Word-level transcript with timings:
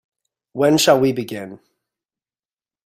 When 0.53 0.79
shall 0.79 0.99
we 0.99 1.13
begin? 1.13 1.59